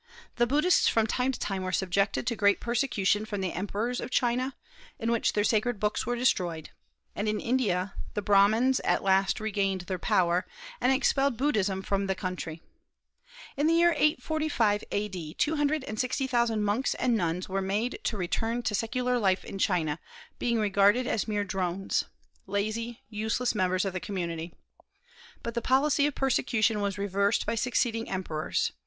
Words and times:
The 0.37 0.47
Buddhists 0.47 0.87
from 0.87 1.05
time 1.05 1.31
to 1.31 1.39
time 1.39 1.61
were 1.61 1.71
subjected 1.71 2.25
to 2.25 2.35
great 2.35 2.59
persecution 2.59 3.23
from 3.23 3.39
the 3.41 3.53
emperors 3.53 4.01
of 4.01 4.09
China, 4.09 4.55
in 4.97 5.11
which 5.11 5.33
their 5.33 5.43
sacred 5.43 5.79
books 5.79 6.07
were 6.07 6.15
destroyed; 6.15 6.71
and 7.15 7.29
in 7.29 7.39
India 7.39 7.93
the 8.15 8.21
Brahmans 8.23 8.79
at 8.83 9.03
last 9.03 9.39
regained 9.39 9.81
their 9.81 9.99
power, 9.99 10.47
and 10.81 10.91
expelled 10.91 11.37
Buddhism 11.37 11.83
from 11.83 12.07
the 12.07 12.15
country. 12.15 12.63
In 13.55 13.67
the 13.67 13.75
year 13.75 13.91
845 13.91 14.83
A.D. 14.91 15.33
two 15.35 15.57
hundred 15.57 15.83
and 15.83 15.99
sixty 15.99 16.25
thousand 16.25 16.63
monks 16.63 16.95
and 16.95 17.15
nuns 17.15 17.47
were 17.47 17.61
made 17.61 17.99
to 18.05 18.17
return 18.17 18.63
to 18.63 18.73
secular 18.73 19.19
life 19.19 19.45
in 19.45 19.59
China, 19.59 19.99
being 20.39 20.57
regarded 20.57 21.05
as 21.05 21.27
mere 21.27 21.43
drones, 21.43 22.05
lazy 22.47 22.87
and 22.87 22.97
useless 23.19 23.53
members 23.53 23.85
of 23.85 23.93
the 23.93 23.99
community. 23.99 24.51
But 25.43 25.53
the 25.53 25.61
policy 25.61 26.07
of 26.07 26.15
persecution 26.15 26.81
was 26.81 26.97
reversed 26.97 27.45
by 27.45 27.53
succeeding 27.53 28.09
emperors. 28.09 28.71